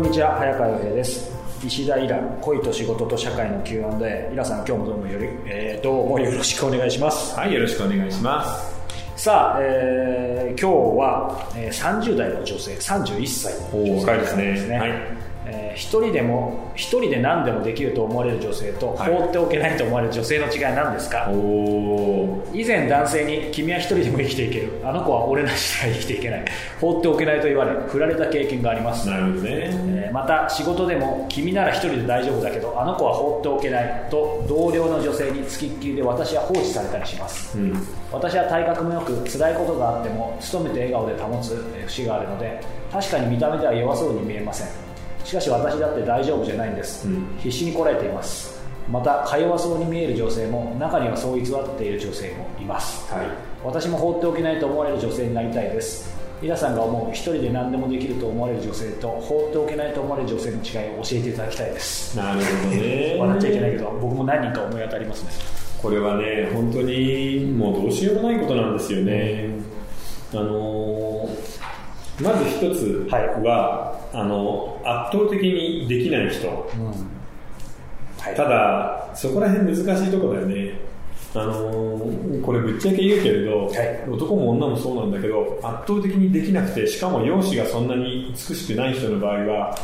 [0.00, 1.30] こんにちは早川洋平です。
[1.62, 7.38] 石田イラ恋と仕事と社会の Q&A イラさん今日もどうもより、えー、どうもよろしくお願いします。
[7.38, 9.22] はいよろしくお願いします。
[9.22, 14.78] さあ、えー、今日は、えー、30代の女性31歳の女性ですね。
[14.78, 15.19] はい
[15.52, 21.28] えー、一人でも一人で何でもできると思われる女性と、はい、放っておけないと思われる女性の違いは何ですか？
[22.52, 24.80] 以前男性に「君は一人でも生きていける。
[24.84, 26.44] あの子は俺なしでは生きていけない。
[26.80, 29.08] 放っておけない」と言われ振られた経験があります。
[29.08, 42.60] なるほどね、えー、また仕事でも「君なら一人で大丈夫だけどあの子は放っておけない」と同僚の女性につきっきりで私は放置されたりします、うん、私は体格もよく辛いことがあっても努めて笑顔で保つ節があるので
[42.92, 44.89] 確かに見た目では弱そうに見えません
[45.30, 48.58] しかし私だって大丈夫じゃないんです、うん、必死にこらえています。
[48.90, 53.26] またか弱そうに見える女性も中にはそう偽っている女性もいます、はい、
[53.62, 56.18] 私も放っておけないと思われる女性になりたいです。
[56.42, 62.16] 皆さんが思う一人で何でもできると思われる女性と放っておけないと思われる女性の違いを教えていただきたいです。
[62.16, 63.16] なるほどね。
[63.20, 65.30] 笑っちゃいけないけど僕も何人か思い当たりますね。
[65.80, 69.50] これはね本当にもうどうしようもないことなんですよね、
[70.32, 71.59] あのー
[72.22, 76.86] まず一つは、はい、あの圧倒的にできない人、うん。
[78.18, 80.90] はい、ただそこら辺難しいところだよね。
[81.32, 89.78] あのー、これぶっちゃけ言うけれど、はい、男も女もそうなんだけど圧倒的にできなくてしかも容姿がそんなに美しくない人の場合は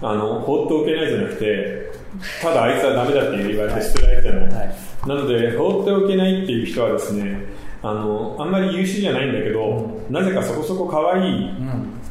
[0.00, 1.92] あの放っておけないじゃなくて
[2.40, 7.40] ただあいつはダメだって言われて捨てられても、はい、なので放っておけないっていう人はですね
[7.82, 9.60] あのあんまり優秀じゃないんだけど、
[10.08, 11.50] うん、なぜかそこそこ可愛い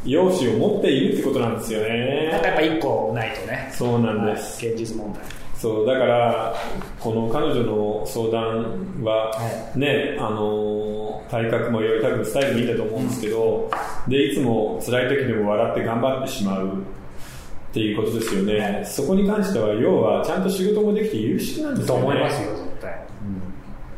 [0.06, 3.70] 容姿を持っているってことなんですよね、なんかやっぱ1個ないとね。
[3.72, 5.22] そうなんです、現実問題。
[5.59, 6.56] そうだから
[7.02, 9.30] この彼女の相談は
[9.75, 13.69] ね、はい、あの体格もより多分スタイルもいいんだと思うんですけど、
[14.06, 22.01] うん、でいつも辛い時でも笑って頑張ってしまうっていうことですよね、はい、そこに関しては要はちゃんと仕事もできて優秀なんですよね。
[22.01, 22.69] と思いますよ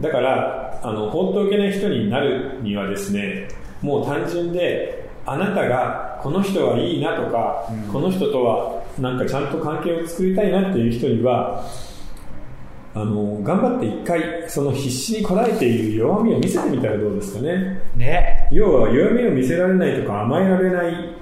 [0.01, 3.47] だからあの放っておけない人になるにはですね
[3.81, 11.63] もう単純であなたがこの人はいいなとか、うん、この人とはなんかちゃんと関係を作りたいなっていう人には
[12.93, 17.81] あの頑張って一回その必死にこらえている弱みを見せてみたらどうですかね。
[17.95, 18.49] ね。
[18.51, 21.15] 要は弱みを見せられないとか甘えられない、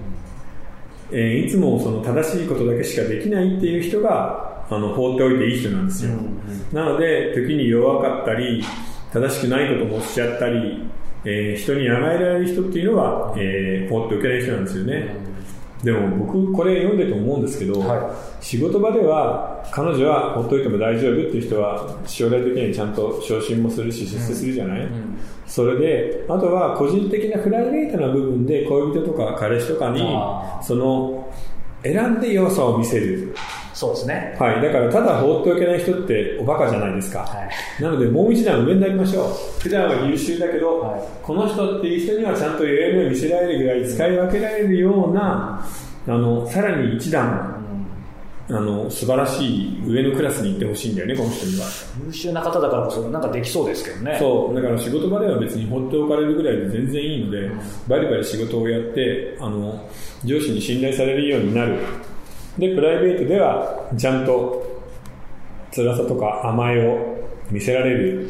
[1.12, 6.34] えー、いつもその正しいことだけしかできないっていう人があの放っておいていい人なんですよ、うんうん、
[6.72, 8.64] なので時に弱かったり
[9.12, 10.90] 正しくないこともおっしゃったり
[11.26, 15.30] えー、人に甘えられる人っていうのは、えー、放っておけない人なんですよね。
[15.84, 24.86] でも僕これ読んでて思うんですけど、はい、仕事場では彼女はほっといても大丈夫っていう人は将来的にちゃんと昇進もするし出世するじゃない、うん。
[24.86, 30.02] うん、それであとは個人的なプライベートな部分で恋人とか彼氏とかに
[30.62, 31.34] その
[31.84, 33.34] 選んで良さを見せる
[33.74, 34.36] そうですね。
[34.40, 34.62] はい。
[34.62, 37.20] だから、ただ放っておけない人っておバカじゃないですか。
[37.20, 37.48] は
[37.80, 39.62] い、なので、もう一段上になりましょう。
[39.62, 45.66] 普段は優秀だけど、はい、この人っていう人にはちゃんと弱みを見せられるぐらい使い分けられるような、
[46.08, 47.56] あの、さらに一段、
[48.52, 51.68] あの素晴らしい上のクラスに行ってほしいんだよね、この人には。
[52.04, 54.18] 優秀な方だからこそ、なんかできそうですけどね。
[54.20, 59.88] そう、だから仕事場では別に放っておかれるぐらいで全然いいので、うん、バリバリ仕事をやって、あの
[60.26, 61.78] 上司に信頼されるようになる。
[62.60, 64.64] で、プライベートでは、ちゃんと
[65.74, 67.18] 辛さとか甘えを
[67.50, 68.30] 見せられる。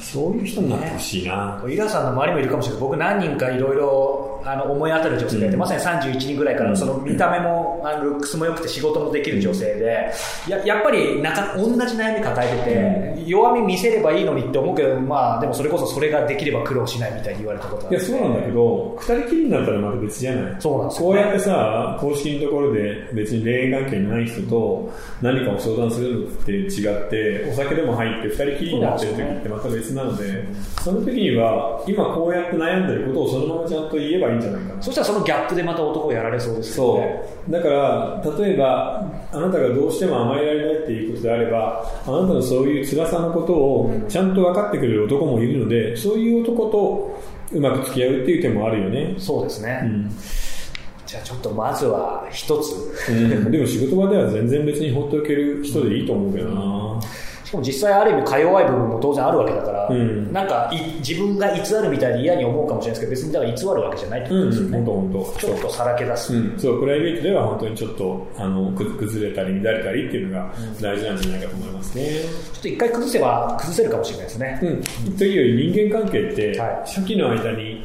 [0.00, 1.62] そういう人になってほしいな。
[1.66, 10.10] ね、イラさんの周りもいるかもしれない僕何人かいろいろあの思い当たる女性がいて、まさに31人ぐらいからその見た目もあのルックスも良くて仕事もできる女性で
[10.48, 20.60] ややっぱりなんか同じ悩み抱えてて、弱み見せればいいのにって思うけど、まあ、でもそれこそそれができれば苦労しないみたいに言われたこといやそうなんだけど二人きりになったらまた別じゃない？
[20.60, 30.44] そうなんです、ね、こうやってさ公式のところで別に恋愛関係にない人と何かを相談するのって違ってお酒でも入って二人きりになってる時ってまた別なので
[30.82, 34.82] その時には今こうやって悩んでることをそのままちゃんと言えばいいんじゃないかな。
[34.82, 37.24] そしたらそのギャップでまた男をやられそうですよね。
[37.46, 37.52] そう。
[37.52, 47.20] だから例えばあなたがどうしても甘えられないっていうことであればあなたのそういう辛さのことをちゃんと分かってくれる男もいるので、そういう男と
[47.52, 49.14] うまく付き合うっていう手もあるよね。
[49.18, 50.10] そうですね、うん。
[51.06, 57.00] じゃあちょっとまずは一つ、うん、でも仕事場では全然別に放っておける人でいいと思うけどな、
[57.48, 65.40] しかも実際ある意味か弱い部分も当然あるわけだから、うん、なんか自分が偽るみたいに嫌に思うかもしれないですけど別にだから偽るわけじゃないってことですよね、うん、本当本当。
[65.40, 72.04] ちょっとさらけ出す、うん、そうプライベートでは本当にちょっとあの崩れたり乱れたりっていうのが大事なんじゃないかと思いますね、
[72.52, 74.60] ちょっと一回崩せば崩せるかもしれないですね、
[75.06, 77.82] うん、というより人間関係って、はい、初期の間に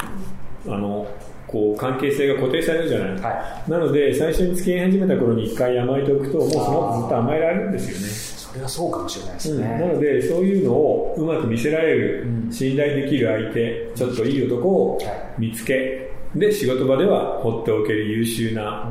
[0.68, 1.08] あの
[1.54, 15.00] こう関係性が固定されるじゃない、はい、なので最初に付き合い始めた頃に一回甘えておくともうその後ずっと甘えられるんですよねそれはそうかもしれないですね、うん、なのでそういうのをうまく見せられる、うん、信頼できる相手ちょっといい男を
[15.40, 18.88] 見つけ、で仕事場では放っておける優秀な、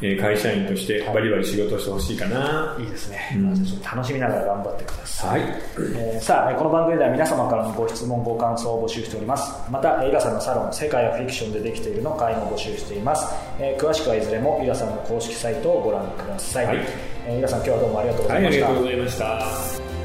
[0.00, 5.50] え会社員としてバリバリ仕事してほしいかな、いいですね、うん、楽しみながら頑張ってください、はい。
[5.96, 9.52] えー、さあこの番組では皆様からのご質問ご感想を募集しております。
[9.68, 13.26] またイラさんのサロン「世界はフィクションでできている」の会も募集しています、
[13.58, 20.01] えー、詳しくはいずれもイラさんの公式サイトをご覧ください、はいえー、イラさん今日はどうもありがとうございました、はい、ありがとうございました。